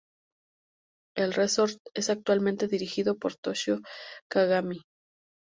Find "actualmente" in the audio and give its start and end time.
2.09-2.67